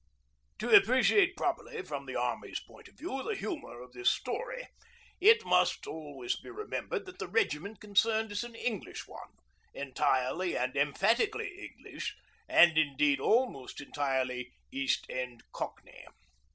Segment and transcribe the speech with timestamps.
[0.57, 4.67] To appreciate properly, from the Army's point of view, the humour of this story,
[5.19, 9.29] it must always be remembered that the regiment concerned is an English one
[9.75, 12.15] entirely and emphatically English,
[12.49, 16.07] and indeed almost entirely East End Cockney.